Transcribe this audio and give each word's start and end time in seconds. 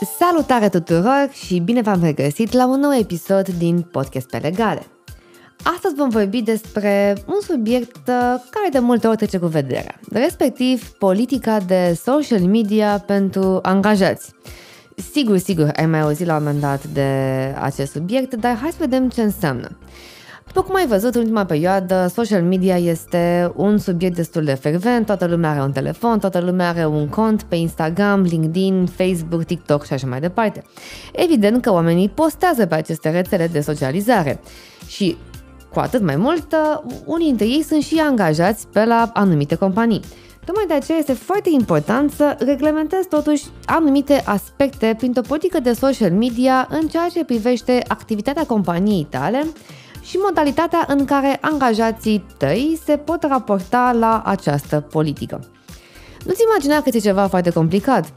Salutare 0.00 0.68
tuturor 0.68 1.28
și 1.32 1.58
bine 1.58 1.80
v-am 1.80 2.02
regăsit 2.02 2.52
la 2.52 2.66
un 2.66 2.80
nou 2.80 2.94
episod 2.94 3.48
din 3.48 3.80
Podcast 3.80 4.26
pe 4.26 4.36
Legale. 4.36 4.86
Astăzi 5.62 5.94
vom 5.94 6.08
vorbi 6.08 6.42
despre 6.42 7.16
un 7.26 7.40
subiect 7.40 7.96
uh, 7.96 8.14
care 8.50 8.68
de 8.72 8.78
multe 8.78 9.06
ori 9.06 9.16
trece 9.16 9.38
cu 9.38 9.46
vederea, 9.46 10.00
respectiv 10.12 10.88
politica 10.88 11.60
de 11.60 11.98
social 12.02 12.40
media 12.40 13.02
pentru 13.06 13.58
angajați. 13.62 14.32
Sigur, 15.12 15.38
sigur, 15.38 15.72
ai 15.76 15.86
mai 15.86 16.00
auzit 16.00 16.26
la 16.26 16.36
un 16.36 16.42
moment 16.42 16.60
dat 16.60 16.84
de 16.84 17.10
acest 17.60 17.92
subiect, 17.92 18.34
dar 18.34 18.56
hai 18.56 18.70
să 18.70 18.76
vedem 18.78 19.08
ce 19.08 19.22
înseamnă. 19.22 19.78
După 20.46 20.62
cum 20.62 20.74
ai 20.74 20.86
văzut, 20.86 21.14
în 21.14 21.20
ultima 21.20 21.44
perioadă, 21.44 22.06
social 22.14 22.42
media 22.42 22.76
este 22.76 23.52
un 23.56 23.78
subiect 23.78 24.16
destul 24.16 24.44
de 24.44 24.54
frecvent, 24.54 25.06
toată 25.06 25.26
lumea 25.26 25.50
are 25.50 25.60
un 25.60 25.72
telefon, 25.72 26.18
toată 26.18 26.40
lumea 26.40 26.68
are 26.68 26.86
un 26.86 27.08
cont 27.08 27.42
pe 27.42 27.56
Instagram, 27.56 28.20
LinkedIn, 28.20 28.86
Facebook, 28.86 29.44
TikTok 29.44 29.84
și 29.84 29.92
așa 29.92 30.06
mai 30.06 30.20
departe. 30.20 30.62
Evident 31.12 31.62
că 31.62 31.72
oamenii 31.72 32.08
postează 32.08 32.66
pe 32.66 32.74
aceste 32.74 33.10
rețele 33.10 33.46
de 33.46 33.60
socializare 33.60 34.40
și 34.86 35.16
cu 35.72 35.80
atât 35.80 36.02
mai 36.02 36.16
mult, 36.16 36.56
unii 37.04 37.26
dintre 37.26 37.46
ei 37.46 37.62
sunt 37.62 37.82
și 37.82 37.98
angajați 37.98 38.66
pe 38.72 38.84
la 38.84 39.10
anumite 39.14 39.54
companii. 39.54 40.00
Tocmai 40.44 40.64
de 40.68 40.74
aceea 40.74 40.98
este 40.98 41.12
foarte 41.12 41.50
important 41.52 42.10
să 42.10 42.36
reglementezi 42.38 43.08
totuși 43.08 43.44
anumite 43.64 44.22
aspecte 44.24 44.94
printr-o 44.98 45.22
politică 45.28 45.60
de 45.60 45.72
social 45.72 46.10
media 46.10 46.68
în 46.70 46.88
ceea 46.88 47.08
ce 47.12 47.24
privește 47.24 47.82
activitatea 47.88 48.46
companiei 48.46 49.06
tale 49.10 49.46
și 50.04 50.16
modalitatea 50.16 50.84
în 50.88 51.04
care 51.04 51.38
angajații 51.40 52.24
tăi 52.36 52.80
se 52.84 52.96
pot 52.96 53.22
raporta 53.22 53.92
la 53.98 54.22
această 54.24 54.80
politică. 54.80 55.40
Nu-ți 56.24 56.42
imagina 56.50 56.76
că 56.76 56.82
este 56.86 57.00
ceva 57.00 57.26
foarte 57.26 57.50
complicat. 57.50 58.12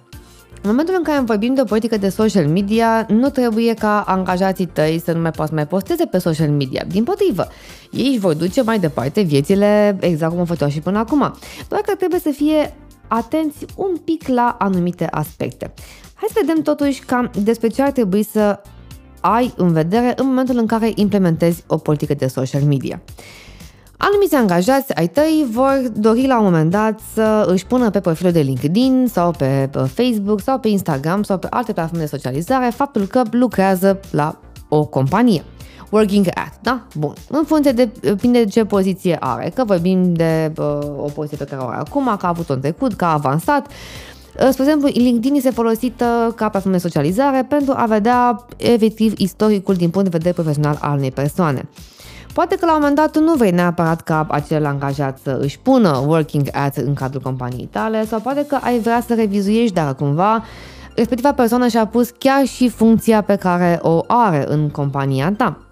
În 0.62 0.70
momentul 0.70 0.96
în 0.98 1.04
care 1.04 1.20
vorbim 1.20 1.54
de 1.54 1.62
o 1.62 1.64
politică 1.64 1.98
de 1.98 2.10
social 2.10 2.48
media, 2.48 3.06
nu 3.10 3.30
trebuie 3.30 3.74
ca 3.74 4.02
angajații 4.02 4.66
tăi 4.66 5.02
să 5.06 5.12
nu 5.12 5.22
mai 5.22 5.32
poată 5.32 5.54
mai 5.54 5.68
posteze 5.68 6.06
pe 6.06 6.18
social 6.18 6.50
media. 6.50 6.84
Din 6.88 7.04
potrivă, 7.04 7.48
ei 7.92 8.08
își 8.08 8.20
vor 8.20 8.34
duce 8.34 8.62
mai 8.62 8.80
departe 8.80 9.22
viețile 9.22 9.98
exact 10.00 10.32
cum 10.32 10.42
o 10.42 10.46
făceau 10.46 10.70
și 10.70 10.80
până 10.80 10.98
acum. 10.98 11.34
Doar 11.68 11.82
că 11.82 11.96
trebuie 11.96 12.20
să 12.20 12.30
fie 12.30 12.76
atenți 13.08 13.66
un 13.76 13.98
pic 13.98 14.28
la 14.28 14.56
anumite 14.60 15.08
aspecte. 15.12 15.74
Hai 16.14 16.30
să 16.34 16.40
vedem 16.46 16.62
totuși 16.62 17.04
cam 17.06 17.32
despre 17.44 17.68
ce 17.68 17.82
ar 17.82 17.92
trebui 17.92 18.24
să 18.24 18.62
ai 19.20 19.54
în 19.58 19.72
vedere 19.72 20.14
în 20.16 20.28
momentul 20.28 20.58
în 20.58 20.66
care 20.66 20.92
implementezi 20.96 21.64
o 21.68 21.78
politică 21.78 22.14
de 22.14 22.28
social 22.28 22.62
media. 22.62 23.02
Anumiți 23.98 24.36
angajați 24.36 24.96
ai 24.96 25.08
tăi 25.08 25.48
vor 25.52 25.82
dori 25.96 26.28
la 26.28 26.38
un 26.38 26.44
moment 26.44 26.72
dat 26.72 27.00
să 27.14 27.46
își 27.50 27.66
pună 27.66 27.90
pe 27.90 28.00
profilul 28.00 28.32
de 28.32 28.40
LinkedIn 28.40 29.08
sau 29.12 29.32
pe 29.32 29.70
Facebook 29.94 30.42
sau 30.42 30.60
pe 30.60 30.68
Instagram 30.68 31.24
sau 31.24 31.38
pe 31.38 31.48
alte 31.50 31.74
platforme 31.74 32.04
de 32.04 32.10
socializare 32.10 32.72
faptul 32.76 33.06
că 33.06 33.22
lucrează 33.32 34.00
la 34.12 34.40
o 34.70 34.86
companie. 34.86 35.44
Working 35.90 36.28
at, 36.28 36.54
da? 36.62 36.88
Bun. 36.96 37.14
În 37.30 37.44
funcție 37.46 37.72
de, 37.72 37.90
depinde 38.02 38.44
de 38.44 38.50
ce 38.50 38.66
poziție 38.66 39.18
are, 39.20 39.52
că 39.56 39.64
vorbim 39.64 40.14
de 40.14 40.52
uh, 40.58 40.80
o 40.98 41.10
poziție 41.14 41.38
pe 41.38 41.44
care 41.44 41.62
o 41.62 41.68
are 41.68 41.78
acum, 41.78 42.06
că 42.06 42.26
a 42.26 42.30
avut-o 42.30 42.54
în 42.54 42.60
trecut, 42.60 42.94
că 42.94 43.06
a 43.06 43.14
avansat, 43.14 43.68
Uh, 43.68 44.17
spre 44.50 44.64
exemplu, 44.64 44.88
LinkedIn 44.94 45.36
este 45.36 45.50
folosită 45.50 46.34
ca 46.36 46.50
platformă 46.50 46.78
de 46.78 46.84
socializare 46.84 47.46
pentru 47.50 47.74
a 47.78 47.86
vedea 47.86 48.46
efectiv 48.58 49.14
istoricul 49.18 49.76
din 49.76 49.90
punct 49.90 50.10
de 50.10 50.18
vedere 50.18 50.34
profesional 50.34 50.78
al 50.82 50.98
unei 50.98 51.12
persoane. 51.12 51.68
Poate 52.34 52.56
că 52.56 52.66
la 52.66 52.72
un 52.72 52.78
moment 52.80 52.98
dat 52.98 53.12
tu 53.12 53.20
nu 53.20 53.34
vrei 53.34 53.52
neapărat 53.52 54.02
ca 54.02 54.28
acel 54.30 54.66
angajat 54.66 55.20
să 55.24 55.38
își 55.42 55.60
pună 55.60 56.04
working 56.06 56.48
at 56.52 56.78
în 56.78 56.94
cadrul 56.94 57.22
companiei 57.22 57.70
tale 57.72 58.06
sau 58.06 58.20
poate 58.20 58.46
că 58.46 58.58
ai 58.62 58.80
vrea 58.80 59.04
să 59.08 59.14
revizuiești 59.14 59.74
dacă 59.74 59.94
cumva 59.94 60.44
respectiva 60.96 61.34
persoană 61.34 61.68
și-a 61.68 61.86
pus 61.86 62.10
chiar 62.18 62.46
și 62.46 62.70
funcția 62.70 63.22
pe 63.22 63.36
care 63.36 63.80
o 63.82 64.04
are 64.08 64.46
în 64.48 64.70
compania 64.70 65.34
ta. 65.38 65.67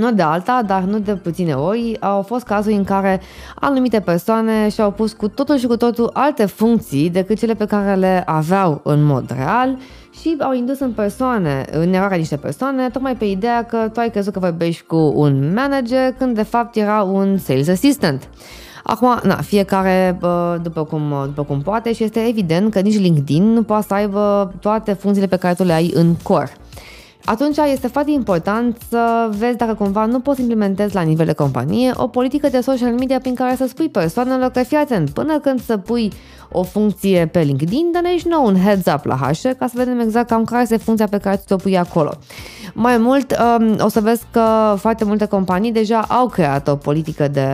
Nu 0.00 0.12
de 0.12 0.22
alta, 0.22 0.62
dar 0.66 0.82
nu 0.82 0.98
de 0.98 1.14
puține 1.14 1.54
ori, 1.54 1.96
au 2.00 2.22
fost 2.22 2.44
cazuri 2.44 2.74
în 2.74 2.84
care 2.84 3.20
anumite 3.54 4.00
persoane 4.00 4.68
și-au 4.68 4.90
pus 4.90 5.12
cu 5.12 5.28
totul 5.28 5.56
și 5.56 5.66
cu 5.66 5.76
totul 5.76 6.10
alte 6.12 6.44
funcții 6.46 7.10
decât 7.10 7.38
cele 7.38 7.54
pe 7.54 7.64
care 7.64 7.94
le 7.94 8.22
aveau 8.26 8.80
în 8.84 9.02
mod 9.02 9.30
real 9.36 9.76
și 10.20 10.36
au 10.38 10.52
indus 10.52 10.78
în 10.78 10.92
persoane, 10.92 11.64
în 11.70 11.92
eroarea 11.92 12.16
niște 12.16 12.36
persoane, 12.36 12.88
tocmai 12.88 13.16
pe 13.16 13.24
ideea 13.24 13.64
că 13.64 13.90
tu 13.92 14.00
ai 14.00 14.10
crezut 14.10 14.32
că 14.32 14.38
vorbești 14.38 14.82
cu 14.82 15.12
un 15.14 15.52
manager 15.54 16.12
când 16.18 16.34
de 16.34 16.42
fapt 16.42 16.76
era 16.76 17.02
un 17.02 17.38
sales 17.38 17.68
assistant. 17.68 18.28
Acum, 18.82 19.18
na, 19.22 19.36
fiecare 19.36 20.18
după 20.62 20.84
cum, 20.84 21.14
după 21.26 21.44
cum 21.44 21.60
poate 21.60 21.92
și 21.92 22.04
este 22.04 22.26
evident 22.28 22.72
că 22.72 22.80
nici 22.80 22.98
LinkedIn 22.98 23.52
nu 23.52 23.62
poate 23.62 23.86
să 23.88 23.94
aibă 23.94 24.52
toate 24.60 24.92
funcțiile 24.92 25.28
pe 25.28 25.36
care 25.36 25.54
tu 25.54 25.64
le 25.64 25.72
ai 25.72 25.90
în 25.94 26.14
core 26.22 26.52
atunci 27.24 27.56
este 27.56 27.86
foarte 27.86 28.10
important 28.10 28.76
să 28.88 29.28
vezi 29.38 29.56
dacă 29.56 29.74
cumva 29.74 30.04
nu 30.04 30.20
poți 30.20 30.40
implementezi 30.40 30.94
la 30.94 31.00
nivel 31.00 31.26
de 31.26 31.32
companie 31.32 31.92
o 31.96 32.06
politică 32.06 32.48
de 32.48 32.60
social 32.60 32.92
media 32.92 33.18
prin 33.18 33.34
care 33.34 33.56
să 33.56 33.66
spui 33.68 33.88
persoanelor 33.88 34.50
că 34.50 34.62
fii 34.62 34.76
atent, 34.76 35.10
până 35.10 35.38
când 35.38 35.62
să 35.62 35.76
pui 35.76 36.12
o 36.52 36.62
funcție 36.62 37.28
pe 37.32 37.40
LinkedIn, 37.40 37.90
dă-ne 37.92 38.18
și 38.18 38.26
nou 38.28 38.46
un 38.46 38.56
heads 38.56 38.86
up 38.94 39.04
la 39.04 39.16
HR 39.16 39.48
ca 39.48 39.66
să 39.66 39.72
vedem 39.74 40.00
exact 40.00 40.28
cam 40.28 40.44
care 40.44 40.62
este 40.62 40.76
funcția 40.76 41.06
pe 41.06 41.18
care 41.18 41.42
ți-o 41.46 41.56
pui 41.56 41.78
acolo. 41.78 42.12
Mai 42.74 42.98
mult, 42.98 43.36
um, 43.58 43.76
o 43.80 43.88
să 43.88 44.00
vezi 44.00 44.22
că 44.30 44.74
foarte 44.78 45.04
multe 45.04 45.24
companii 45.24 45.72
deja 45.72 46.00
au 46.08 46.28
creat 46.28 46.68
o 46.68 46.76
politică 46.76 47.28
de 47.28 47.46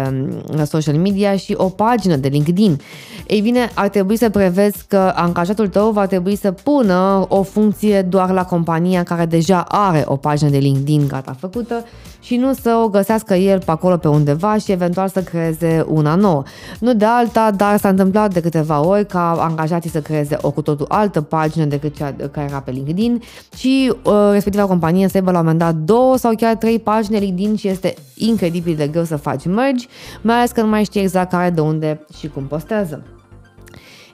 um, 0.57 0.65
social 0.65 0.95
media 0.95 1.37
și 1.37 1.55
o 1.57 1.69
pagină 1.69 2.17
de 2.17 2.29
LinkedIn. 2.29 2.81
Ei 3.27 3.41
bine, 3.41 3.71
ar 3.75 3.89
trebui 3.89 4.17
să 4.17 4.31
prevezi 4.31 4.85
că 4.89 5.13
angajatul 5.15 5.69
tău 5.69 5.91
va 5.91 6.07
trebui 6.07 6.37
să 6.37 6.51
pună 6.51 7.25
o 7.29 7.43
funcție 7.43 8.03
doar 8.03 8.31
la 8.31 8.45
compania 8.45 9.03
care 9.03 9.27
deja 9.27 9.56
are 9.61 10.03
o 10.07 10.17
pagină 10.17 10.51
de 10.51 10.59
LinkedIn 10.59 11.07
gata 11.09 11.37
făcută 11.39 11.85
și 12.21 12.37
nu 12.37 12.53
să 12.53 12.81
o 12.85 12.89
găsească 12.89 13.35
el 13.35 13.59
pe 13.59 13.71
acolo 13.71 13.97
pe 13.97 14.09
undeva 14.09 14.57
și 14.57 14.73
eventual 14.73 15.09
să 15.09 15.23
creeze 15.23 15.85
una 15.89 16.15
nouă. 16.15 16.43
Nu 16.81 16.95
de 16.95 17.05
alta, 17.05 17.51
dar 17.51 17.79
s-a 17.79 17.89
întâmplat 17.89 18.33
de 18.33 18.41
câteva 18.41 18.87
ori 18.87 19.07
ca 19.07 19.31
angajații 19.31 19.91
să 19.91 20.01
creeze 20.01 20.37
o 20.41 20.51
cu 20.51 20.63
totul 20.63 20.87
altă 20.89 21.21
pagină 21.21 21.65
decât 21.65 21.97
cea 21.97 22.15
care 22.31 22.47
era 22.49 22.61
pe 22.61 22.71
LinkedIn 22.71 23.23
și 23.57 23.93
uh, 24.03 24.13
respectiva 24.33 24.67
companie 24.67 25.09
să 25.09 25.17
aibă 25.17 25.31
la 25.31 25.39
un 25.39 25.45
moment 25.45 25.63
dat 25.63 25.75
două 25.75 26.17
sau 26.17 26.35
chiar 26.35 26.55
trei 26.55 26.79
pagini 26.79 27.19
LinkedIn 27.19 27.57
și 27.57 27.69
este 27.69 27.95
incredibil 28.15 28.77
de 28.77 28.87
greu 28.87 29.05
să 29.05 29.17
faci 29.17 29.47
merge, 29.47 29.87
mai 30.23 30.37
ales 30.37 30.51
că 30.51 30.61
nu 30.61 30.69
mai 30.69 30.85
știi 30.85 31.01
exact 31.01 31.31
care 31.31 31.51
de 31.51 31.61
unde 31.61 32.07
și 32.19 32.29
cum 32.29 32.43
postează. 32.43 33.16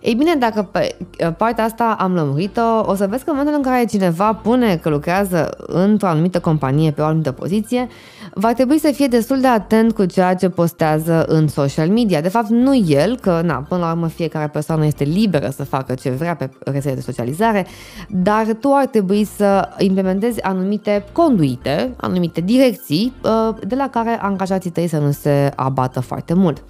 Ei 0.03 0.15
bine, 0.15 0.35
dacă 0.35 0.63
pe 0.63 0.97
partea 1.37 1.65
asta 1.65 1.97
am 1.99 2.15
lămurit-o, 2.15 2.91
o 2.91 2.95
să 2.95 3.07
vezi 3.07 3.25
că 3.25 3.31
în 3.31 3.37
momentul 3.37 3.63
în 3.65 3.71
care 3.71 3.85
cineva 3.85 4.35
pune 4.35 4.77
că 4.77 4.89
lucrează 4.89 5.57
într-o 5.67 6.07
anumită 6.07 6.41
companie 6.41 6.91
pe 6.91 7.01
o 7.01 7.05
anumită 7.05 7.33
poziție, 7.33 7.89
va 8.35 8.53
trebui 8.53 8.79
să 8.79 8.91
fie 8.95 9.07
destul 9.07 9.41
de 9.41 9.47
atent 9.47 9.93
cu 9.93 10.05
ceea 10.05 10.35
ce 10.35 10.49
postează 10.49 11.25
în 11.29 11.49
social 11.49 11.89
media. 11.89 12.21
De 12.21 12.29
fapt, 12.29 12.49
nu 12.49 12.77
el, 12.87 13.19
că 13.19 13.41
na, 13.45 13.65
până 13.69 13.81
la 13.81 13.91
urmă 13.91 14.09
fiecare 14.09 14.49
persoană 14.49 14.87
este 14.87 15.05
liberă 15.05 15.51
să 15.51 15.65
facă 15.65 15.95
ce 15.95 16.11
vrea 16.11 16.35
pe 16.37 16.51
rețele 16.65 16.95
de 16.95 17.01
socializare, 17.01 17.67
dar 18.09 18.47
tu 18.61 18.73
ar 18.73 18.87
trebui 18.87 19.25
să 19.25 19.69
implementezi 19.79 20.43
anumite 20.43 21.05
conduite, 21.12 21.93
anumite 21.97 22.41
direcții 22.41 23.12
uh, 23.25 23.55
de 23.67 23.75
la 23.75 23.89
care 23.89 24.19
angajații 24.21 24.71
tăi 24.71 24.87
să 24.87 24.99
nu 24.99 25.11
se 25.11 25.53
abată 25.57 26.01
foarte 26.01 26.35
mult. 26.35 26.62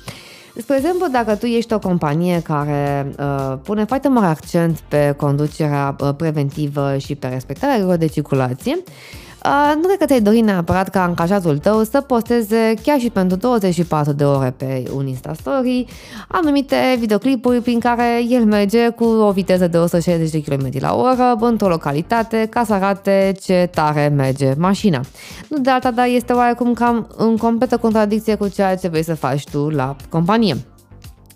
Spre 0.56 0.76
exemplu, 0.76 1.06
dacă 1.08 1.34
tu 1.34 1.46
ești 1.46 1.72
o 1.72 1.78
companie 1.78 2.40
care 2.42 3.12
uh, 3.18 3.58
pune 3.62 3.84
foarte 3.84 4.08
mare 4.08 4.26
accent 4.26 4.78
pe 4.78 5.14
conducerea 5.16 5.96
uh, 6.00 6.10
preventivă 6.16 6.96
și 6.98 7.14
pe 7.14 7.26
respectarea 7.26 7.74
regulilor 7.74 8.00
de 8.00 8.12
circulație, 8.12 8.76
Uh, 8.76 9.31
nu 9.74 9.86
cred 9.86 9.98
că 9.98 10.04
te-ai 10.04 10.20
dori 10.20 10.40
neapărat 10.40 10.88
ca 10.88 11.02
angajatul 11.02 11.58
tău 11.58 11.82
să 11.82 12.00
posteze 12.00 12.74
chiar 12.82 12.98
și 12.98 13.10
pentru 13.10 13.36
24 13.36 14.12
de 14.12 14.24
ore 14.24 14.54
pe 14.56 14.82
un 14.94 15.06
Insta 15.06 15.32
Story 15.34 15.86
anumite 16.28 16.76
videoclipuri 16.98 17.60
prin 17.60 17.80
care 17.80 18.22
el 18.28 18.44
merge 18.44 18.88
cu 18.88 19.04
o 19.04 19.30
viteză 19.30 19.66
de 19.66 19.78
160 19.78 20.30
de 20.30 20.42
km 20.42 20.68
la 20.78 20.94
oră 20.94 21.36
într-o 21.40 21.68
localitate 21.68 22.46
ca 22.50 22.64
să 22.64 22.72
arate 22.72 23.34
ce 23.42 23.68
tare 23.74 24.08
merge 24.08 24.54
mașina. 24.58 25.00
Nu 25.48 25.58
de 25.58 25.70
alta, 25.70 25.90
dar 25.90 26.06
este 26.06 26.32
oarecum 26.32 26.72
cam 26.72 27.08
în 27.16 27.36
completă 27.36 27.76
contradicție 27.76 28.34
cu 28.34 28.48
ceea 28.48 28.76
ce 28.76 28.88
vrei 28.88 29.04
să 29.04 29.14
faci 29.14 29.44
tu 29.50 29.68
la 29.68 29.96
companie. 30.08 30.56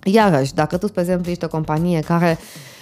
Iarăși, 0.03 0.55
dacă 0.55 0.76
tu, 0.76 0.87
spre 0.87 1.00
exemplu, 1.00 1.31
ești 1.31 1.44
o 1.44 1.49
companie 1.49 2.00
care 2.00 2.38
uh, 2.41 2.75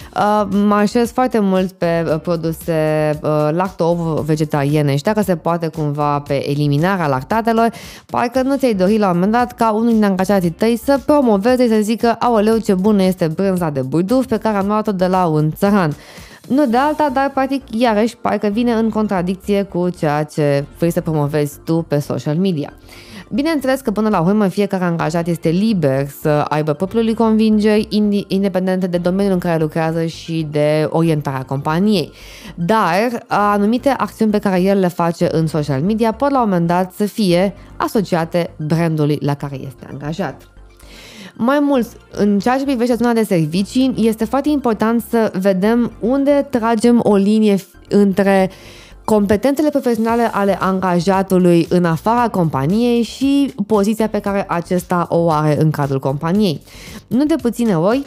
marșez 0.67 1.11
foarte 1.11 1.39
mult 1.39 1.71
pe 1.71 2.05
uh, 2.07 2.19
produse 2.19 3.09
uh, 3.23 3.49
lacto-vegetariene 3.51 4.95
și 4.95 5.03
dacă 5.03 5.21
se 5.21 5.35
poate 5.35 5.67
cumva 5.67 6.19
pe 6.19 6.49
eliminarea 6.49 7.07
lactatelor, 7.07 7.71
parcă 8.05 8.41
nu 8.41 8.57
ți-ai 8.57 8.73
dori 8.73 8.97
la 8.97 9.07
un 9.07 9.13
moment 9.13 9.31
dat 9.31 9.51
ca 9.51 9.71
unul 9.71 9.93
din 9.93 10.03
angajații 10.03 10.49
tăi 10.49 10.79
să 10.83 10.99
promoveze, 11.05 11.67
să 11.67 11.79
zică, 11.81 12.15
aoleu 12.19 12.57
ce 12.57 12.73
bună 12.73 13.03
este 13.03 13.27
brânza 13.27 13.69
de 13.69 13.81
burduf 13.81 14.25
pe 14.25 14.37
care 14.37 14.57
am 14.57 14.67
luat-o 14.67 14.91
de 14.91 15.07
la 15.07 15.25
un 15.25 15.51
țăran. 15.51 15.95
Nu 16.47 16.65
de 16.65 16.77
alta, 16.77 17.09
dar 17.13 17.31
practic 17.33 17.61
iarăși 17.71 18.17
parcă 18.17 18.47
vine 18.47 18.71
în 18.71 18.89
contradicție 18.89 19.63
cu 19.63 19.89
ceea 19.89 20.23
ce 20.23 20.65
vrei 20.77 20.91
să 20.91 21.01
promovezi 21.01 21.59
tu 21.63 21.85
pe 21.87 21.99
social 21.99 22.35
media. 22.35 22.73
Bineînțeles 23.31 23.81
că 23.81 23.91
până 23.91 24.09
la 24.09 24.19
urmă 24.19 24.47
fiecare 24.47 24.83
angajat 24.83 25.27
este 25.27 25.49
liber 25.49 26.07
să 26.21 26.29
aibă 26.29 26.73
propriul 26.73 27.13
convingeri, 27.13 27.87
independent 28.27 28.85
de 28.85 28.97
domeniul 28.97 29.33
în 29.33 29.39
care 29.39 29.61
lucrează 29.61 30.05
și 30.05 30.47
de 30.51 30.87
orientarea 30.89 31.43
companiei. 31.43 32.11
Dar 32.55 33.23
anumite 33.27 33.89
acțiuni 33.89 34.31
pe 34.31 34.39
care 34.39 34.61
el 34.61 34.79
le 34.79 34.87
face 34.87 35.27
în 35.31 35.47
social 35.47 35.81
media 35.81 36.11
pot 36.11 36.31
la 36.31 36.41
un 36.41 36.49
moment 36.49 36.67
dat 36.67 36.93
să 36.93 37.05
fie 37.05 37.53
asociate 37.75 38.53
brandului 38.57 39.17
la 39.21 39.33
care 39.33 39.59
este 39.65 39.87
angajat. 39.91 40.49
Mai 41.37 41.59
mult, 41.61 41.87
în 42.11 42.39
ceea 42.39 42.57
ce 42.57 42.63
privește 42.63 42.93
zona 42.93 43.13
de 43.13 43.23
servicii, 43.23 43.93
este 43.97 44.25
foarte 44.25 44.49
important 44.49 45.03
să 45.09 45.31
vedem 45.39 45.91
unde 45.99 46.47
tragem 46.49 46.99
o 47.03 47.15
linie 47.15 47.57
între 47.89 48.49
competențele 49.05 49.69
profesionale 49.69 50.29
ale 50.33 50.57
angajatului 50.61 51.65
în 51.69 51.85
afara 51.85 52.29
companiei 52.29 53.01
și 53.01 53.53
poziția 53.67 54.07
pe 54.07 54.19
care 54.19 54.45
acesta 54.47 55.05
o 55.09 55.31
are 55.31 55.61
în 55.61 55.71
cadrul 55.71 55.99
companiei. 55.99 56.61
Nu 57.07 57.25
de 57.25 57.35
puține 57.41 57.77
ori, 57.77 58.05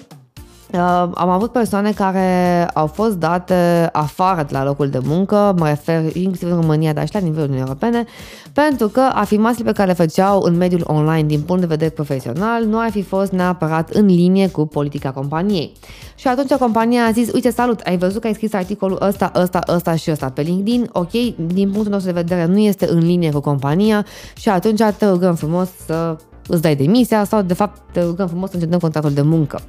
Uh, 0.73 0.81
am 1.15 1.29
avut 1.29 1.53
persoane 1.53 1.93
care 1.93 2.67
au 2.75 2.87
fost 2.87 3.17
date 3.17 3.89
afară 3.93 4.43
de 4.43 4.49
la 4.53 4.65
locul 4.65 4.89
de 4.89 4.99
muncă, 5.05 5.55
mă 5.59 5.69
refer 5.69 6.17
inclusiv 6.17 6.51
în 6.51 6.61
România, 6.61 6.93
dar 6.93 7.07
și 7.07 7.15
la 7.15 7.21
nivelul 7.21 7.43
Uniunii 7.43 7.65
Europene, 7.65 8.05
pentru 8.53 8.89
că 8.89 9.01
afirmațiile 9.01 9.71
pe 9.71 9.77
care 9.77 9.89
le 9.89 9.95
făceau 9.95 10.43
în 10.43 10.57
mediul 10.57 10.85
online 10.87 11.27
din 11.27 11.41
punct 11.41 11.61
de 11.61 11.67
vedere 11.67 11.91
profesional 11.91 12.65
nu 12.65 12.79
ar 12.79 12.91
fi 12.91 13.03
fost 13.03 13.33
neapărat 13.33 13.91
în 13.91 14.07
linie 14.07 14.49
cu 14.49 14.67
politica 14.67 15.11
companiei. 15.11 15.73
Și 16.15 16.29
atunci 16.29 16.55
compania 16.55 17.05
a 17.05 17.11
zis, 17.11 17.33
uite, 17.33 17.51
salut, 17.51 17.81
ai 17.81 17.99
văzut 17.99 18.21
că 18.21 18.27
ai 18.27 18.35
scris 18.35 18.53
articolul 18.53 18.99
ăsta, 19.01 19.33
ăsta, 19.35 19.61
ăsta 19.69 19.97
și 19.97 20.11
ăsta 20.11 20.31
pe 20.31 20.43
LinkedIn, 20.43 20.89
ok, 20.93 21.11
din 21.37 21.71
punctul 21.71 21.93
nostru 21.93 22.13
de 22.13 22.21
vedere 22.21 22.47
nu 22.47 22.59
este 22.59 22.89
în 22.91 22.99
linie 22.99 23.31
cu 23.31 23.41
compania 23.41 24.07
și 24.37 24.49
atunci 24.49 24.83
te 24.99 25.09
rugăm 25.09 25.35
frumos 25.35 25.69
să 25.87 26.17
îți 26.49 26.63
dai 26.63 26.77
demisia 26.77 27.25
sau 27.25 27.43
de 27.43 27.55
fapt 27.55 27.81
te 27.93 28.03
rugăm 28.03 28.27
frumos 28.27 28.51
să 28.51 28.57
încetăm 28.57 28.79
contractul 28.79 29.15
de 29.15 29.23
muncă. 29.23 29.61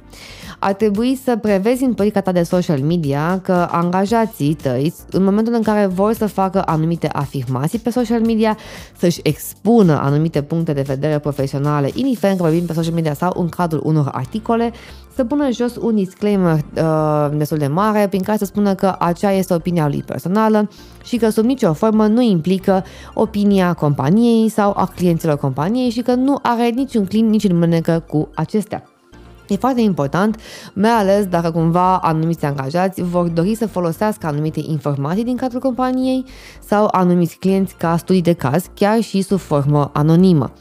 Ar 0.58 0.72
trebui 0.72 1.20
să 1.24 1.36
prevezi 1.36 1.84
în 1.84 1.94
politica 1.94 2.20
ta 2.20 2.32
de 2.32 2.42
social 2.42 2.78
media 2.78 3.40
că 3.42 3.68
angajații 3.70 4.54
tăi, 4.54 4.94
în 5.10 5.24
momentul 5.24 5.54
în 5.54 5.62
care 5.62 5.86
vor 5.86 6.12
să 6.12 6.26
facă 6.26 6.62
anumite 6.66 7.08
afirmații 7.12 7.78
pe 7.78 7.90
social 7.90 8.20
media, 8.20 8.56
să-și 8.96 9.20
expună 9.22 10.00
anumite 10.02 10.42
puncte 10.42 10.72
de 10.72 10.82
vedere 10.82 11.18
profesionale, 11.18 11.90
indiferent 11.94 12.38
că 12.38 12.44
vorbim 12.44 12.66
pe 12.66 12.72
social 12.72 12.94
media 12.94 13.14
sau 13.14 13.32
în 13.36 13.48
cadrul 13.48 13.82
unor 13.84 14.08
articole, 14.12 14.72
să 15.20 15.26
pună 15.26 15.50
jos 15.50 15.76
un 15.76 15.94
disclaimer 15.94 16.52
uh, 16.52 17.28
destul 17.36 17.58
de 17.58 17.66
mare 17.66 18.06
prin 18.08 18.22
care 18.22 18.38
să 18.38 18.44
spună 18.44 18.74
că 18.74 18.96
acea 18.98 19.32
este 19.32 19.54
opinia 19.54 19.88
lui 19.88 20.02
personală 20.06 20.68
și 21.04 21.16
că 21.16 21.28
sub 21.28 21.44
nicio 21.44 21.72
formă 21.72 22.06
nu 22.06 22.20
implică 22.20 22.84
opinia 23.14 23.72
companiei 23.72 24.48
sau 24.48 24.72
a 24.76 24.92
clienților 24.96 25.36
companiei 25.36 25.90
și 25.90 26.00
că 26.00 26.14
nu 26.14 26.38
are 26.42 26.68
niciun 26.68 27.04
clin 27.04 27.28
nici 27.28 27.44
în 27.44 27.58
mânecă 27.58 28.04
cu 28.08 28.28
acestea. 28.34 28.84
E 29.48 29.56
foarte 29.56 29.80
important, 29.80 30.36
mai 30.72 30.90
ales 30.90 31.26
dacă 31.26 31.50
cumva 31.50 31.96
anumiți 31.98 32.44
angajați 32.44 33.02
vor 33.02 33.28
dori 33.28 33.54
să 33.54 33.66
folosească 33.66 34.26
anumite 34.26 34.60
informații 34.66 35.24
din 35.24 35.36
cadrul 35.36 35.60
companiei 35.60 36.24
sau 36.66 36.88
anumiți 36.90 37.36
clienți 37.36 37.74
ca 37.74 37.96
studii 37.96 38.22
de 38.22 38.32
caz, 38.32 38.64
chiar 38.74 39.00
și 39.00 39.22
sub 39.22 39.38
formă 39.38 39.90
anonimă 39.92 40.52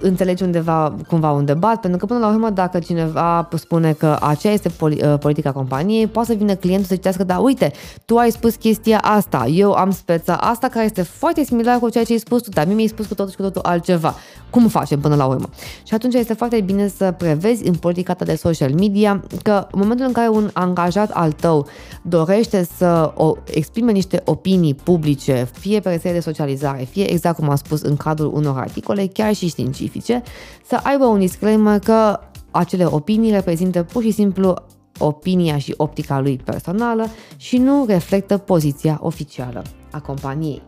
înțelegi 0.00 0.42
undeva 0.42 0.94
cumva 1.08 1.30
un 1.30 1.44
debat, 1.44 1.80
pentru 1.80 1.98
că 1.98 2.06
până 2.06 2.18
la 2.18 2.28
urmă 2.28 2.50
dacă 2.50 2.78
cineva 2.78 3.48
spune 3.56 3.92
că 3.92 4.16
aceea 4.20 4.52
este 4.52 4.70
uh, 4.80 5.14
politica 5.18 5.52
companiei, 5.52 6.06
poate 6.06 6.30
să 6.30 6.34
vină 6.34 6.54
clientul 6.54 6.86
să 6.86 6.94
citească, 6.94 7.24
da, 7.24 7.38
uite, 7.38 7.72
tu 8.04 8.16
ai 8.16 8.30
spus 8.30 8.54
chestia 8.54 8.98
asta, 8.98 9.46
eu 9.46 9.72
am 9.72 9.90
speța 9.90 10.34
asta 10.34 10.68
care 10.68 10.84
este 10.84 11.02
foarte 11.02 11.44
similară 11.44 11.78
cu 11.78 11.88
ceea 11.88 12.04
ce 12.04 12.12
ai 12.12 12.18
spus 12.18 12.42
tu, 12.42 12.50
dar 12.50 12.66
mie 12.66 12.74
mi-ai 12.74 12.86
spus 12.86 13.06
cu 13.06 13.14
totul 13.14 13.30
și 13.30 13.36
cu 13.36 13.42
totul 13.42 13.62
altceva. 13.64 14.14
Cum 14.50 14.68
facem 14.68 15.00
până 15.00 15.14
la 15.14 15.26
urmă? 15.26 15.48
Și 15.86 15.94
atunci 15.94 16.14
este 16.14 16.34
foarte 16.34 16.60
bine 16.60 16.88
să 16.88 17.14
prevezi 17.18 17.68
în 17.68 17.74
politica 17.74 18.14
ta 18.14 18.24
de 18.24 18.34
social 18.34 18.72
media 18.72 19.24
că 19.42 19.66
în 19.70 19.78
momentul 19.80 20.06
în 20.06 20.12
care 20.12 20.28
un 20.28 20.50
angajat 20.52 21.10
al 21.10 21.32
tău 21.32 21.66
dorește 22.02 22.68
să 22.76 23.12
o 23.14 23.36
exprime 23.44 23.92
niște 23.92 24.22
opinii 24.24 24.74
publice, 24.74 25.48
fie 25.58 25.80
pe 25.80 25.88
rețele 25.88 26.12
de 26.12 26.20
socializare, 26.20 26.86
fie 26.90 27.10
exact 27.12 27.36
cum 27.36 27.50
am 27.50 27.56
spus 27.56 27.80
în 27.80 27.96
cadrul 27.96 28.32
unor 28.34 28.58
articole, 28.58 29.06
chiar 29.06 29.34
și 29.34 29.48
științifice, 29.86 29.96
specifice, 29.96 30.22
să 30.66 30.80
aibă 30.82 31.04
un 31.04 31.18
disclaimer 31.18 31.78
că 31.78 32.20
acele 32.50 32.84
opinii 32.84 33.30
reprezintă 33.30 33.82
pur 33.82 34.02
și 34.02 34.10
simplu 34.10 34.54
opinia 34.98 35.58
și 35.58 35.74
optica 35.76 36.20
lui 36.20 36.36
personală 36.36 37.06
și 37.36 37.58
nu 37.58 37.84
reflectă 37.88 38.38
poziția 38.38 38.98
oficială 39.02 39.62
a 39.90 40.00
companiei. 40.00 40.62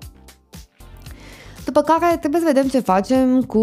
După 1.68 1.80
care 1.80 2.16
trebuie 2.16 2.40
să 2.40 2.46
vedem 2.52 2.68
ce 2.68 2.80
facem 2.80 3.42
cu 3.42 3.62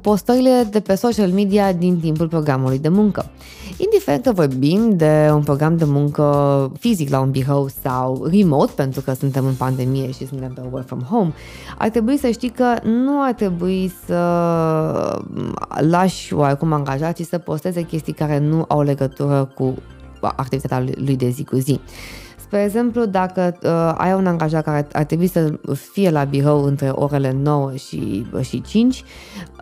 postările 0.00 0.68
de 0.70 0.80
pe 0.80 0.94
social 0.94 1.30
media 1.30 1.72
din 1.72 2.00
timpul 2.00 2.28
programului 2.28 2.78
de 2.78 2.88
muncă. 2.88 3.30
Indiferent 3.76 4.24
că 4.24 4.32
vorbim 4.32 4.96
de 4.96 5.30
un 5.32 5.42
program 5.42 5.76
de 5.76 5.84
muncă 5.84 6.72
fizic 6.78 7.10
la 7.10 7.20
un 7.20 7.30
birou 7.30 7.68
sau 7.82 8.26
remote, 8.30 8.72
pentru 8.76 9.00
că 9.00 9.12
suntem 9.12 9.46
în 9.46 9.54
pandemie 9.54 10.10
și 10.10 10.26
suntem 10.26 10.52
pe 10.52 10.60
work 10.70 10.86
from 10.86 11.00
home, 11.00 11.32
ar 11.78 11.88
trebui 11.88 12.18
să 12.18 12.30
știi 12.30 12.50
că 12.50 12.74
nu 12.82 13.22
ar 13.22 13.32
trebui 13.32 13.92
să 14.06 14.20
lași 15.80 16.34
oarecum 16.34 16.72
angajații 16.72 17.24
să 17.24 17.38
posteze 17.38 17.82
chestii 17.82 18.12
care 18.12 18.38
nu 18.38 18.64
au 18.68 18.82
legătură 18.82 19.52
cu 19.54 19.74
activitatea 20.20 20.84
lui 20.94 21.16
de 21.16 21.28
zi 21.28 21.44
cu 21.44 21.56
zi. 21.56 21.80
Spre 22.46 22.62
exemplu, 22.62 23.04
dacă 23.04 23.56
uh, 23.62 23.94
ai 23.96 24.12
un 24.12 24.26
angajat 24.26 24.64
care 24.64 24.86
ar 24.92 25.04
trebui 25.04 25.26
să 25.26 25.52
fie 25.92 26.10
la 26.10 26.24
birou 26.24 26.62
între 26.64 26.88
orele 26.88 27.36
9 27.42 27.72
și, 27.74 28.26
uh, 28.32 28.40
și 28.40 28.62
5, 28.62 29.04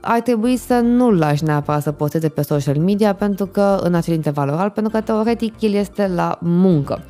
ar 0.01 0.21
trebui 0.21 0.57
să 0.57 0.75
nu-l 0.75 1.19
lași 1.19 1.45
neapărat 1.45 1.83
să 1.83 1.93
posteze 1.93 2.29
pe 2.29 2.43
social 2.43 2.77
media 2.77 3.15
pentru 3.15 3.47
că 3.47 3.79
în 3.83 3.95
acel 3.95 4.15
interval 4.15 4.49
oral, 4.49 4.71
pentru 4.71 4.93
că 4.93 5.01
teoretic 5.01 5.61
el 5.61 5.73
este 5.73 6.07
la 6.15 6.39
muncă. 6.41 7.03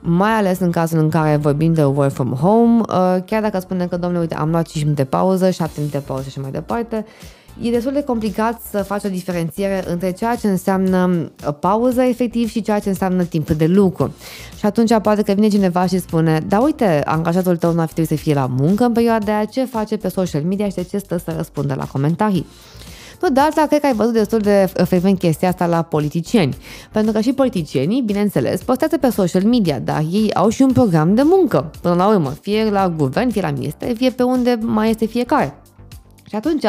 Mai 0.00 0.30
ales 0.30 0.58
în 0.58 0.70
cazul 0.70 0.98
în 0.98 1.08
care 1.08 1.36
vorbim 1.36 1.72
de 1.72 1.84
work 1.84 2.12
from 2.12 2.32
home, 2.32 2.80
uh, 2.80 3.16
chiar 3.24 3.42
dacă 3.42 3.58
spunem 3.58 3.88
că, 3.88 3.96
domnule, 3.96 4.20
uite, 4.20 4.34
am 4.34 4.50
luat 4.50 4.66
5 4.66 4.82
minute 4.82 5.04
pauză, 5.04 5.50
7 5.50 5.72
minute 5.76 5.98
pauză 5.98 6.28
și 6.28 6.40
mai 6.40 6.50
departe, 6.50 7.04
e 7.60 7.70
destul 7.70 7.92
de 7.92 8.02
complicat 8.02 8.60
să 8.70 8.82
faci 8.82 9.04
o 9.04 9.08
diferențiere 9.08 9.84
între 9.86 10.10
ceea 10.10 10.34
ce 10.34 10.48
înseamnă 10.48 11.30
uh, 11.46 11.54
pauză 11.60 12.02
efectiv 12.02 12.50
și 12.50 12.62
ceea 12.62 12.78
ce 12.78 12.88
înseamnă 12.88 13.24
timp 13.24 13.50
de 13.50 13.66
lucru. 13.66 14.14
Și 14.58 14.66
atunci 14.66 14.98
poate 15.02 15.22
că 15.22 15.32
vine 15.32 15.48
cineva 15.48 15.86
și 15.86 15.98
spune, 15.98 16.40
da 16.48 16.60
uite, 16.60 17.02
angajatul 17.04 17.56
tău 17.56 17.72
nu 17.72 17.80
ar 17.80 17.86
fi 17.86 17.92
trebuit 17.94 18.18
să 18.18 18.24
fie 18.24 18.34
la 18.34 18.46
muncă 18.46 18.84
în 18.84 18.92
perioada 18.92 19.34
aia, 19.34 19.44
ce 19.44 19.64
face 19.64 19.96
pe 19.96 20.08
social 20.08 20.42
media 20.42 20.68
și 20.68 20.74
de 20.74 20.82
ce 20.82 20.98
stă 20.98 21.16
să 21.24 21.34
răspundă 21.36 21.74
la 21.74 21.84
comentarii. 21.84 22.46
Nu, 23.22 23.28
de 23.28 23.40
alta, 23.40 23.66
cred 23.66 23.80
că 23.80 23.86
ai 23.86 23.94
văzut 23.94 24.12
destul 24.12 24.38
de 24.38 24.70
frecvent 24.84 25.18
chestia 25.18 25.48
asta 25.48 25.66
la 25.66 25.82
politicieni. 25.82 26.56
Pentru 26.92 27.12
că 27.12 27.20
și 27.20 27.32
politicienii, 27.32 28.02
bineînțeles, 28.02 28.62
postează 28.62 28.98
pe 28.98 29.10
social 29.10 29.42
media, 29.42 29.78
dar 29.78 30.04
ei 30.12 30.34
au 30.34 30.48
și 30.48 30.62
un 30.62 30.72
program 30.72 31.14
de 31.14 31.22
muncă, 31.24 31.70
până 31.80 31.94
la 31.94 32.08
urmă, 32.08 32.30
fie 32.40 32.70
la 32.70 32.88
guvern, 32.88 33.30
fie 33.30 33.40
la 33.40 33.50
minister, 33.50 33.96
fie 33.96 34.10
pe 34.10 34.22
unde 34.22 34.58
mai 34.60 34.90
este 34.90 35.06
fiecare. 35.06 35.54
Și 36.28 36.34
atunci, 36.34 36.64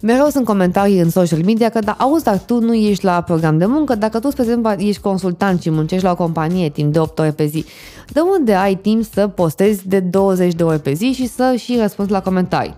mereu 0.00 0.26
sunt 0.26 0.44
comentarii 0.44 1.00
în 1.00 1.10
social 1.10 1.42
media 1.44 1.68
că, 1.68 1.78
da, 1.78 1.96
auzi, 1.98 2.24
dar 2.24 2.38
tu 2.38 2.60
nu 2.60 2.74
ești 2.74 3.04
la 3.04 3.20
program 3.20 3.58
de 3.58 3.66
muncă, 3.66 3.94
dacă 3.94 4.18
tu, 4.18 4.30
spre 4.30 4.42
exemplu, 4.42 4.70
ești 4.70 5.02
consultant 5.02 5.62
și 5.62 5.70
muncești 5.70 6.04
la 6.04 6.10
o 6.10 6.16
companie 6.16 6.70
timp 6.70 6.92
de 6.92 6.98
8 6.98 7.18
ore 7.18 7.30
pe 7.30 7.46
zi, 7.46 7.64
de 8.12 8.20
unde 8.20 8.54
ai 8.54 8.74
timp 8.74 9.04
să 9.04 9.28
postezi 9.28 9.88
de 9.88 10.00
20 10.00 10.54
de 10.54 10.62
ore 10.62 10.78
pe 10.78 10.92
zi 10.92 11.12
și 11.12 11.26
să 11.26 11.54
și 11.56 11.78
răspunzi 11.80 12.10
la 12.10 12.22
comentarii? 12.22 12.74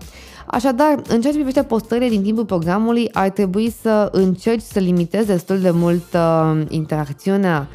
Așadar, 0.49 1.01
în 1.07 1.21
ceea 1.21 1.33
ce 1.33 1.39
privește 1.39 1.63
postările 1.63 2.09
din 2.09 2.23
timpul 2.23 2.45
programului, 2.45 3.09
ar 3.13 3.29
trebui 3.29 3.73
să 3.81 4.09
încerci 4.11 4.61
să 4.61 4.79
limitezi 4.79 5.27
destul 5.27 5.59
de 5.59 5.71
mult 5.71 6.13
uh, 6.13 6.61
interacțiunea 6.69 7.67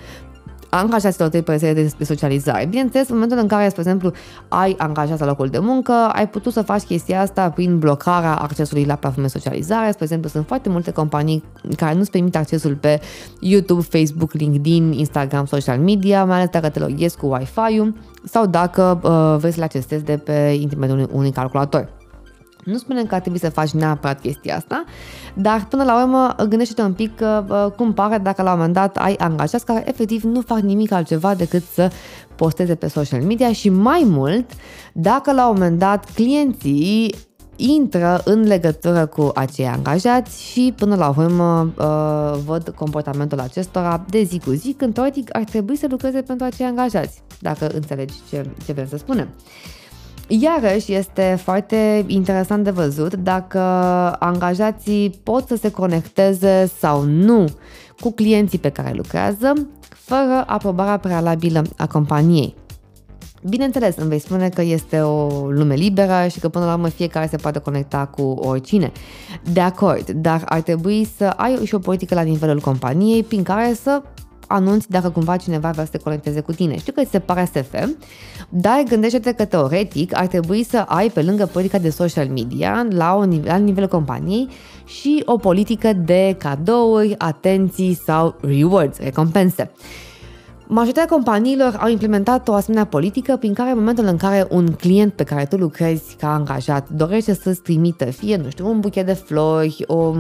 angajaților 0.75 1.29
tăi 1.29 1.43
pe 1.43 1.57
de, 1.57 1.93
de 1.99 2.05
socializare. 2.05 2.67
Bineînțeles, 2.67 3.09
în 3.09 3.15
momentul 3.15 3.39
în 3.39 3.47
care, 3.47 3.69
spre 3.69 3.81
exemplu, 3.81 4.13
ai 4.49 4.75
angajat 4.79 5.19
la 5.19 5.27
locul 5.27 5.49
de 5.49 5.59
muncă, 5.59 5.93
ai 5.93 6.29
putut 6.29 6.53
să 6.53 6.63
faci 6.63 6.83
chestia 6.83 7.21
asta 7.21 7.51
prin 7.51 7.79
blocarea 7.79 8.35
accesului 8.35 8.85
la 8.85 8.95
platforme 8.95 9.27
de 9.27 9.39
socializare. 9.39 9.91
Spre 9.91 10.05
exemplu, 10.05 10.29
sunt 10.29 10.47
foarte 10.47 10.69
multe 10.69 10.91
companii 10.91 11.45
care 11.77 11.95
nu-ți 11.95 12.11
permit 12.11 12.37
accesul 12.37 12.75
pe 12.75 13.01
YouTube, 13.41 13.83
Facebook, 13.83 14.33
LinkedIn, 14.33 14.93
Instagram, 14.93 15.45
social 15.45 15.79
media, 15.79 16.25
mai 16.25 16.37
ales 16.37 16.49
dacă 16.49 16.69
te 16.69 16.79
loghezi 16.79 17.17
cu 17.17 17.27
Wi-Fi-ul 17.27 17.95
sau 18.25 18.47
dacă 18.47 19.01
uh, 19.03 19.39
vrei 19.39 19.53
să 19.53 19.59
le 19.59 19.65
accesezi 19.65 20.05
de 20.05 20.17
pe 20.17 20.57
intermediul 20.61 21.09
unui 21.13 21.31
calculator. 21.31 21.89
Nu 22.65 22.77
spunem 22.77 23.07
că 23.07 23.15
ar 23.15 23.21
trebui 23.21 23.39
să 23.39 23.51
faci 23.51 23.71
neapărat 23.71 24.21
chestia 24.21 24.57
asta, 24.57 24.85
dar 25.35 25.67
până 25.69 25.85
la 25.85 26.03
urmă 26.03 26.35
gândește-te 26.49 26.83
un 26.83 26.93
pic 26.93 27.21
uh, 27.21 27.67
cum 27.77 27.93
pare 27.93 28.19
dacă 28.19 28.43
la 28.43 28.51
un 28.51 28.57
moment 28.57 28.75
dat 28.75 28.97
ai 28.97 29.15
angajați 29.15 29.65
care 29.65 29.85
efectiv 29.87 30.23
nu 30.23 30.41
fac 30.41 30.59
nimic 30.59 30.93
altceva 30.93 31.35
decât 31.35 31.63
să 31.73 31.91
posteze 32.37 32.75
pe 32.75 32.89
social 32.89 33.23
media 33.23 33.53
și 33.53 33.69
mai 33.69 34.03
mult 34.07 34.51
dacă 34.93 35.33
la 35.33 35.49
un 35.49 35.53
moment 35.53 35.79
dat 35.79 36.11
clienții 36.15 37.15
intră 37.57 38.21
în 38.25 38.43
legătură 38.43 39.07
cu 39.07 39.31
acei 39.35 39.67
angajați 39.67 40.43
și 40.43 40.75
până 40.77 40.95
la 40.95 41.15
urmă 41.17 41.73
uh, 41.79 42.41
văd 42.47 42.69
comportamentul 42.69 43.41
acestora 43.41 44.05
de 44.09 44.23
zi 44.23 44.39
cu 44.39 44.51
zi 44.51 44.73
când 44.73 44.95
teoretic 44.95 45.37
ar 45.37 45.45
trebui 45.45 45.77
să 45.77 45.87
lucreze 45.91 46.23
pentru 46.23 46.47
acei 46.47 46.67
angajați, 46.67 47.23
dacă 47.41 47.67
înțelegi 47.75 48.15
ce, 48.31 48.47
ce 48.65 48.73
vrem 48.73 48.87
să 48.89 48.97
spunem. 48.97 49.29
Iarăși 50.41 50.95
este 50.95 51.39
foarte 51.43 52.05
interesant 52.07 52.65
de 52.65 52.71
văzut 52.71 53.15
dacă 53.15 53.59
angajații 54.19 55.21
pot 55.23 55.49
să 55.49 55.57
se 55.57 55.71
conecteze 55.71 56.71
sau 56.79 57.03
nu 57.03 57.45
cu 58.01 58.13
clienții 58.13 58.59
pe 58.59 58.69
care 58.69 58.93
lucrează 58.95 59.53
fără 59.89 60.45
aprobarea 60.47 60.97
prealabilă 60.97 61.65
a 61.77 61.87
companiei. 61.87 62.55
Bineînțeles, 63.49 63.97
îmi 63.97 64.09
vei 64.09 64.19
spune 64.19 64.49
că 64.49 64.63
este 64.63 65.01
o 65.01 65.29
lume 65.51 65.75
liberă 65.75 66.27
și 66.29 66.41
că 66.41 66.49
până 66.49 66.65
la 66.65 66.73
urmă 66.73 66.89
fiecare 66.89 67.27
se 67.31 67.37
poate 67.37 67.59
conecta 67.59 68.07
cu 68.07 68.23
oricine. 68.23 68.93
De 69.53 69.61
acord, 69.61 70.11
dar 70.11 70.43
ar 70.45 70.61
trebui 70.61 71.09
să 71.17 71.25
ai 71.25 71.65
și 71.65 71.75
o 71.75 71.79
politică 71.79 72.15
la 72.15 72.23
nivelul 72.23 72.61
companiei 72.61 73.23
prin 73.23 73.43
care 73.43 73.75
să 73.83 74.03
anunți 74.53 74.91
dacă 74.91 75.11
cumva 75.11 75.37
cineva 75.37 75.71
vrea 75.71 75.85
să 75.85 75.91
se 75.93 75.99
conecteze 75.99 76.41
cu 76.41 76.53
tine. 76.53 76.79
Știu 76.79 76.93
că 76.93 77.03
ți 77.03 77.11
se 77.11 77.19
pare 77.19 77.51
SF, 77.53 77.75
dar 78.49 78.83
gândește-te 78.89 79.33
că 79.33 79.45
teoretic 79.45 80.19
ar 80.19 80.27
trebui 80.27 80.65
să 80.65 80.79
ai 80.79 81.11
pe 81.11 81.23
lângă 81.23 81.47
politica 81.47 81.79
de 81.79 81.91
social 81.91 82.29
media 82.29 82.87
la, 82.91 83.15
o, 83.15 83.25
la 83.45 83.57
nivelul 83.57 83.89
companiei 83.89 84.49
și 84.85 85.23
o 85.25 85.37
politică 85.37 85.93
de 85.93 86.35
cadouri, 86.39 87.15
atenții 87.19 87.95
sau 88.05 88.35
rewards, 88.41 88.99
recompense. 88.99 89.71
Majoritatea 90.67 91.15
companiilor 91.15 91.77
au 91.81 91.89
implementat 91.89 92.49
o 92.49 92.53
asemenea 92.53 92.87
politică 92.87 93.37
prin 93.37 93.55
care 93.55 93.71
în 93.71 93.79
momentul 93.79 94.05
în 94.05 94.17
care 94.17 94.47
un 94.51 94.67
client 94.67 95.13
pe 95.13 95.25
care 95.25 95.45
tu 95.45 95.57
lucrezi 95.57 96.15
ca 96.15 96.35
angajat 96.35 96.89
dorește 96.89 97.35
să-ți 97.35 97.61
trimită 97.61 98.05
fie, 98.05 98.37
nu 98.37 98.51
știu, 98.51 98.69
un 98.69 98.81
buchet 98.81 99.07
de 99.07 99.13
flori, 99.13 99.85
o, 99.87 99.95
o 99.95 100.15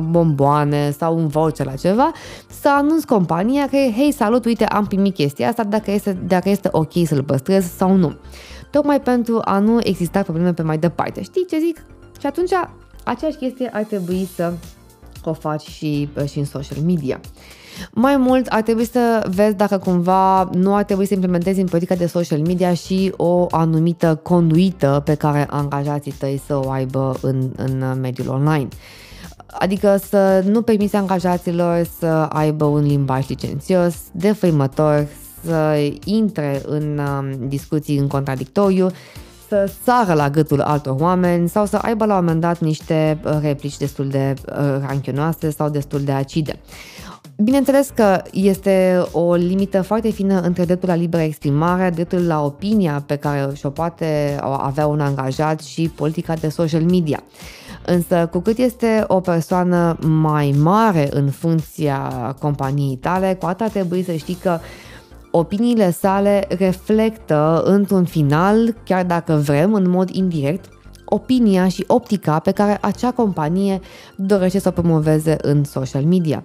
bomboane 0.00 0.90
sau 0.90 1.16
un 1.16 1.26
voucher 1.26 1.66
la 1.66 1.74
ceva, 1.74 2.12
să 2.60 2.68
anunți 2.68 3.06
compania 3.06 3.68
că, 3.68 3.76
hei, 3.76 4.12
salut, 4.12 4.44
uite, 4.44 4.64
am 4.64 4.86
primit 4.86 5.14
chestia 5.14 5.48
asta, 5.48 5.64
dacă 5.64 5.90
este, 5.90 6.18
dacă 6.26 6.48
este 6.48 6.68
ok 6.72 6.92
să-l 7.04 7.22
păstrez 7.22 7.64
sau 7.76 7.94
nu. 7.94 8.14
Tocmai 8.70 9.00
pentru 9.00 9.40
a 9.44 9.58
nu 9.58 9.78
exista 9.82 10.22
probleme 10.22 10.52
pe 10.52 10.62
mai 10.62 10.78
departe. 10.78 11.22
Știi 11.22 11.46
ce 11.46 11.58
zic? 11.58 11.84
Și 12.20 12.26
atunci 12.26 12.50
aceeași 13.04 13.36
chestie 13.36 13.70
ar 13.72 13.82
trebui 13.82 14.28
să 14.34 14.52
o 15.28 15.32
faci 15.32 15.62
și, 15.62 16.08
și 16.30 16.38
în 16.38 16.44
social 16.44 16.78
media. 16.84 17.20
Mai 17.92 18.16
mult, 18.16 18.46
ar 18.46 18.62
trebui 18.62 18.86
să 18.86 19.26
vezi 19.34 19.54
dacă 19.54 19.78
cumva 19.78 20.50
nu 20.52 20.74
ar 20.74 20.84
trebui 20.84 21.06
să 21.06 21.14
implementezi 21.14 21.60
în 21.60 21.66
politica 21.66 21.94
de 21.94 22.06
social 22.06 22.40
media 22.40 22.74
și 22.74 23.12
o 23.16 23.46
anumită 23.50 24.20
conduită 24.22 25.02
pe 25.04 25.14
care 25.14 25.46
angajații 25.50 26.14
tăi 26.18 26.40
să 26.46 26.60
o 26.64 26.70
aibă 26.70 27.16
în, 27.20 27.50
în 27.56 28.00
mediul 28.00 28.28
online. 28.28 28.68
Adică 29.46 30.00
să 30.08 30.44
nu 30.46 30.62
permiți 30.62 30.96
angajaților 30.96 31.86
să 31.98 32.06
aibă 32.28 32.64
un 32.64 32.82
limbaj 32.82 33.28
licențios, 33.28 33.94
defăimător, 34.12 35.06
să 35.44 35.90
intre 36.04 36.62
în 36.66 36.98
um, 36.98 37.48
discuții 37.48 37.98
în 37.98 38.06
contradictoriu, 38.06 38.90
să 39.48 39.70
sară 39.84 40.12
la 40.12 40.30
gâtul 40.30 40.60
altor 40.60 40.96
oameni 40.98 41.48
sau 41.48 41.66
să 41.66 41.76
aibă 41.76 42.04
la 42.04 42.14
un 42.14 42.24
moment 42.24 42.40
dat 42.40 42.58
niște 42.58 43.18
uh, 43.24 43.38
replici 43.40 43.76
destul 43.76 44.08
de 44.08 44.34
uh, 44.48 44.54
ranchionoase 44.86 45.50
sau 45.50 45.68
destul 45.68 46.00
de 46.00 46.12
acide. 46.12 46.60
Bineînțeles 47.42 47.90
că 47.94 48.22
este 48.32 49.04
o 49.12 49.34
limită 49.34 49.82
foarte 49.82 50.10
fină 50.10 50.40
între 50.40 50.64
dreptul 50.64 50.88
la 50.88 50.94
liberă 50.94 51.22
exprimare, 51.22 51.90
dreptul 51.90 52.26
la 52.26 52.44
opinia 52.44 53.02
pe 53.06 53.16
care 53.16 53.50
și-o 53.54 53.70
poate 53.70 54.38
avea 54.40 54.86
un 54.86 55.00
angajat 55.00 55.60
și 55.60 55.88
politica 55.88 56.34
de 56.34 56.48
social 56.48 56.82
media. 56.82 57.22
Însă, 57.86 58.28
cu 58.30 58.38
cât 58.38 58.58
este 58.58 59.04
o 59.06 59.20
persoană 59.20 59.96
mai 60.00 60.54
mare 60.62 61.08
în 61.10 61.30
funcția 61.30 61.98
companiei 62.40 62.96
tale, 62.96 63.34
cu 63.40 63.46
atât 63.46 63.70
trebuie 63.70 64.02
să 64.02 64.12
știi 64.12 64.38
că 64.42 64.58
opiniile 65.38 65.90
sale 65.90 66.46
reflectă 66.58 67.62
într-un 67.64 68.04
final, 68.04 68.74
chiar 68.84 69.04
dacă 69.04 69.34
vrem, 69.34 69.74
în 69.74 69.88
mod 69.88 70.10
indirect, 70.10 70.64
opinia 71.04 71.68
și 71.68 71.84
optica 71.86 72.38
pe 72.38 72.50
care 72.50 72.78
acea 72.80 73.10
companie 73.10 73.80
dorește 74.16 74.58
să 74.58 74.68
o 74.68 74.70
promoveze 74.70 75.36
în 75.40 75.64
social 75.64 76.04
media. 76.04 76.42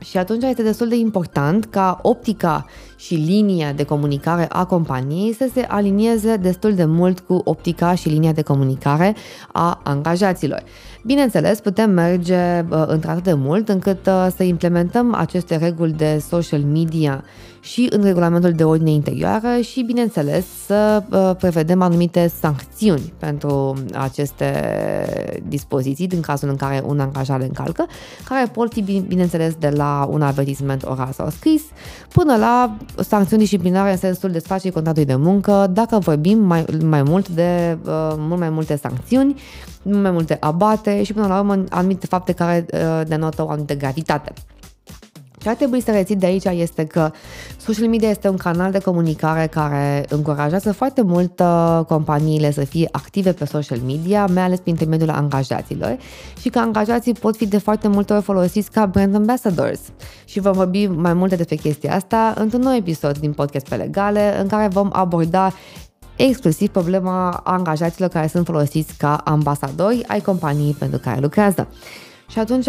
Și 0.00 0.16
atunci 0.16 0.42
este 0.42 0.62
destul 0.62 0.88
de 0.88 0.96
important 0.96 1.64
ca 1.64 1.98
optica 2.02 2.66
și 3.04 3.14
linia 3.14 3.72
de 3.72 3.84
comunicare 3.84 4.46
a 4.48 4.64
companiei 4.64 5.34
să 5.34 5.48
se 5.54 5.60
alinieze 5.68 6.36
destul 6.36 6.74
de 6.74 6.84
mult 6.84 7.20
cu 7.20 7.40
optica 7.44 7.94
și 7.94 8.08
linia 8.08 8.32
de 8.32 8.42
comunicare 8.42 9.14
a 9.52 9.80
angajaților. 9.82 10.62
Bineînțeles, 11.06 11.60
putem 11.60 11.90
merge 11.90 12.64
uh, 12.70 12.84
într-atât 12.86 13.22
de 13.22 13.32
mult 13.32 13.68
încât 13.68 14.06
uh, 14.06 14.26
să 14.36 14.42
implementăm 14.42 15.14
aceste 15.14 15.56
reguli 15.56 15.92
de 15.92 16.22
social 16.28 16.60
media 16.60 17.24
și 17.60 17.86
în 17.90 18.02
regulamentul 18.02 18.52
de 18.52 18.64
ordine 18.64 18.90
interioară 18.90 19.60
și, 19.60 19.82
bineînțeles, 19.82 20.46
să 20.66 21.02
uh, 21.10 21.30
prevedem 21.38 21.82
anumite 21.82 22.32
sancțiuni 22.40 23.12
pentru 23.18 23.74
aceste 23.92 24.50
dispoziții 25.48 26.06
din 26.06 26.20
cazul 26.20 26.48
în 26.48 26.56
care 26.56 26.82
un 26.86 27.00
angajat 27.00 27.38
le 27.38 27.44
încalcă, 27.44 27.86
care 28.24 28.50
pot 28.52 28.72
fi, 28.72 29.04
bineînțeles, 29.08 29.54
de 29.54 29.68
la 29.68 30.08
un 30.10 30.22
avertisment 30.22 30.84
oral 30.84 31.12
sau 31.12 31.30
scris 31.30 31.62
până 32.12 32.36
la 32.36 32.76
sancțiuni 33.02 33.42
disciplinare 33.42 33.90
în 33.90 33.96
sensul 33.96 34.30
desfacerii 34.30 34.72
contractului 34.72 35.08
de 35.08 35.16
muncă, 35.16 35.66
dacă 35.70 35.98
vorbim 35.98 36.38
mai, 36.38 36.64
mai 36.82 37.02
mult 37.02 37.28
de 37.28 37.78
uh, 37.84 38.14
mult 38.16 38.40
mai 38.40 38.50
multe 38.50 38.76
sancțiuni, 38.76 39.40
mult 39.82 40.02
mai 40.02 40.10
multe 40.10 40.36
abate 40.40 41.02
și 41.02 41.12
până 41.12 41.26
la 41.26 41.38
urmă 41.38 41.64
anumite 41.68 42.06
fapte 42.06 42.32
care 42.32 42.66
uh, 42.72 43.00
denotă 43.06 43.42
o 43.44 43.48
anumită 43.48 43.74
gravitate. 43.74 44.32
Ce 45.44 45.50
ar 45.50 45.56
trebui 45.56 45.80
să 45.80 45.90
reții 45.90 46.16
de 46.16 46.26
aici 46.26 46.44
este 46.44 46.84
că 46.84 47.10
social 47.56 47.88
media 47.88 48.08
este 48.08 48.28
un 48.28 48.36
canal 48.36 48.70
de 48.70 48.78
comunicare 48.78 49.46
care 49.46 50.04
încurajează 50.08 50.72
foarte 50.72 51.02
mult 51.02 51.40
uh, 51.40 51.80
companiile 51.88 52.52
să 52.52 52.64
fie 52.64 52.88
active 52.92 53.32
pe 53.32 53.44
social 53.44 53.78
media, 53.78 54.26
mai 54.26 54.42
ales 54.42 54.58
prin 54.58 54.72
intermediul 54.72 55.10
angajaților 55.10 55.96
și 56.40 56.48
că 56.48 56.58
angajații 56.58 57.12
pot 57.12 57.36
fi 57.36 57.46
de 57.46 57.58
foarte 57.58 57.88
multe 57.88 58.12
ori 58.12 58.22
folosiți 58.22 58.70
ca 58.70 58.86
brand 58.86 59.14
ambassadors. 59.14 59.80
Și 60.24 60.40
vom 60.40 60.52
vorbi 60.52 60.86
mai 60.86 61.14
multe 61.14 61.36
despre 61.36 61.56
chestia 61.56 61.94
asta 61.94 62.34
într-un 62.36 62.60
nou 62.60 62.74
episod 62.74 63.18
din 63.18 63.32
podcast 63.32 63.68
pe 63.68 63.74
legale 63.74 64.40
în 64.40 64.46
care 64.46 64.68
vom 64.68 64.88
aborda 64.92 65.52
exclusiv 66.16 66.68
problema 66.68 67.30
angajaților 67.30 68.08
care 68.08 68.26
sunt 68.26 68.46
folosiți 68.46 68.94
ca 68.96 69.14
ambasadori 69.14 70.04
ai 70.06 70.20
companiei 70.20 70.76
pentru 70.78 70.98
care 70.98 71.20
lucrează. 71.20 71.68
Și 72.28 72.38
atunci, 72.38 72.66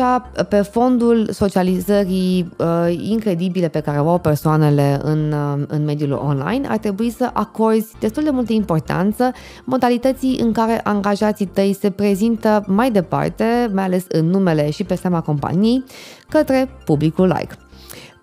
pe 0.49 0.61
fondul 0.61 1.29
socializării 1.31 2.51
uh, 2.57 2.95
incredibile 3.09 3.67
pe 3.67 3.79
care 3.79 3.99
o 3.99 4.09
au 4.09 4.19
persoanele 4.19 4.99
în, 5.03 5.31
uh, 5.31 5.63
în 5.67 5.83
mediul 5.83 6.11
online, 6.11 6.67
ar 6.67 6.77
trebui 6.77 7.09
să 7.09 7.29
acorzi 7.33 7.91
destul 7.99 8.23
de 8.23 8.29
multă 8.29 8.53
importanță 8.53 9.31
modalității 9.63 10.39
în 10.39 10.51
care 10.51 10.81
angajații 10.83 11.45
tăi 11.45 11.77
se 11.79 11.89
prezintă 11.89 12.63
mai 12.67 12.91
departe, 12.91 13.69
mai 13.73 13.83
ales 13.83 14.05
în 14.07 14.25
numele 14.25 14.69
și 14.69 14.83
pe 14.83 14.95
seama 14.95 15.21
companiei, 15.21 15.83
către 16.29 16.69
publicul 16.85 17.27
like. 17.27 17.55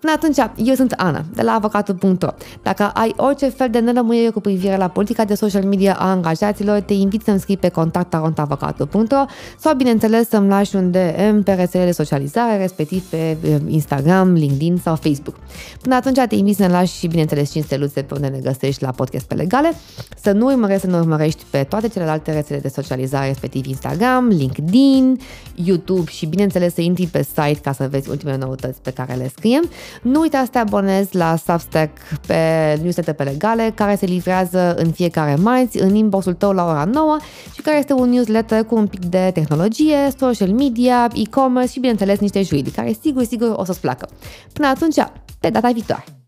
Până 0.03 0.15
atunci, 0.15 0.67
eu 0.67 0.73
sunt 0.73 0.91
Ana, 0.91 1.25
de 1.33 1.41
la 1.41 1.51
avocatul.ro. 1.51 2.29
Dacă 2.61 2.83
ai 2.93 3.13
orice 3.17 3.49
fel 3.49 3.67
de 3.69 3.79
nelămurire 3.79 4.29
cu 4.29 4.39
privire 4.39 4.77
la 4.77 4.87
politica 4.87 5.25
de 5.25 5.33
social 5.35 5.63
media 5.63 5.95
a 5.99 6.09
angajaților, 6.09 6.79
te 6.79 6.93
invit 6.93 7.21
să-mi 7.23 7.39
scrii 7.39 7.57
pe 7.57 7.69
contact.avocatul.ro 7.69 9.25
sau, 9.59 9.75
bineînțeles, 9.75 10.29
să-mi 10.29 10.47
lași 10.47 10.75
un 10.75 10.91
DM 10.91 11.43
pe 11.43 11.53
rețelele 11.53 11.89
de 11.89 11.95
socializare, 11.95 12.57
respectiv 12.57 13.03
pe 13.03 13.37
eh, 13.41 13.55
Instagram, 13.67 14.33
LinkedIn 14.33 14.77
sau 14.83 14.95
Facebook. 14.95 15.35
Până 15.81 15.95
atunci, 15.95 16.19
te 16.27 16.35
invit 16.35 16.55
să-mi 16.55 16.69
lași 16.69 16.97
și, 16.97 17.07
bineînțeles, 17.07 17.51
5 17.51 17.65
steluțe 17.65 18.01
pe 18.01 18.13
unde 18.13 18.27
ne 18.27 18.39
găsești 18.39 18.83
la 18.83 18.91
podcast 18.91 19.25
pe 19.25 19.35
legale, 19.35 19.73
să 20.21 20.31
nu 20.31 20.45
urmărești 20.45 20.81
să 20.81 20.87
ne 20.87 20.97
urmărești 20.97 21.43
pe 21.49 21.63
toate 21.63 21.87
celelalte 21.87 22.33
rețele 22.33 22.59
de 22.59 22.67
socializare, 22.67 23.27
respectiv 23.27 23.65
Instagram, 23.65 24.27
LinkedIn, 24.27 25.19
YouTube 25.55 26.11
și, 26.11 26.25
bineînțeles, 26.25 26.73
să 26.73 26.81
intri 26.81 27.05
pe 27.05 27.23
site 27.23 27.59
ca 27.63 27.71
să 27.71 27.87
vezi 27.91 28.09
ultimele 28.09 28.37
noutăți 28.37 28.81
pe 28.81 28.91
care 28.91 29.13
le 29.13 29.31
scriem. 29.35 29.69
Nu 30.01 30.19
uita 30.19 30.43
să 30.43 30.49
te 30.51 30.57
abonezi 30.57 31.15
la 31.15 31.35
Substack 31.35 31.97
pe 32.27 32.35
newsletter 32.81 33.13
pe 33.13 33.23
legale, 33.23 33.71
care 33.75 33.95
se 33.95 34.05
livrează 34.05 34.75
în 34.75 34.91
fiecare 34.91 35.35
marți 35.35 35.81
în 35.81 35.95
inbox-ul 35.95 36.33
tău 36.33 36.51
la 36.51 36.65
ora 36.65 36.83
9 36.83 37.17
și 37.53 37.61
care 37.61 37.77
este 37.77 37.93
un 37.93 38.09
newsletter 38.09 38.63
cu 38.63 38.75
un 38.75 38.87
pic 38.87 39.05
de 39.05 39.31
tehnologie, 39.33 40.11
social 40.17 40.49
media, 40.49 41.09
e-commerce 41.13 41.71
și, 41.71 41.79
bineînțeles, 41.79 42.19
niște 42.19 42.41
juridici, 42.41 42.75
care 42.75 42.95
sigur, 43.01 43.23
sigur 43.23 43.53
o 43.55 43.63
să-ți 43.63 43.81
placă. 43.81 44.09
Până 44.53 44.67
atunci, 44.67 44.95
pe 45.39 45.49
data 45.49 45.69
viitoare! 45.69 46.22